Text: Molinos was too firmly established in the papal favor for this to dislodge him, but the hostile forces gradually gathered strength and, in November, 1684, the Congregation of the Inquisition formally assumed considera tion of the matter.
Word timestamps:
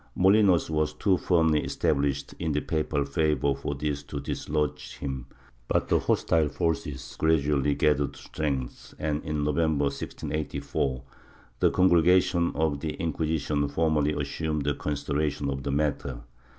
Molinos 0.17 0.67
was 0.67 0.93
too 0.95 1.15
firmly 1.15 1.63
established 1.63 2.33
in 2.39 2.53
the 2.53 2.59
papal 2.59 3.05
favor 3.05 3.53
for 3.53 3.75
this 3.75 4.01
to 4.01 4.19
dislodge 4.19 4.97
him, 4.97 5.27
but 5.67 5.89
the 5.89 5.99
hostile 5.99 6.49
forces 6.49 7.15
gradually 7.19 7.75
gathered 7.75 8.15
strength 8.15 8.95
and, 8.97 9.23
in 9.23 9.43
November, 9.43 9.83
1684, 9.83 11.03
the 11.59 11.69
Congregation 11.69 12.51
of 12.55 12.79
the 12.79 12.93
Inquisition 12.93 13.67
formally 13.67 14.13
assumed 14.19 14.65
considera 14.65 15.31
tion 15.31 15.51
of 15.51 15.61
the 15.61 15.71
matter. 15.71 16.23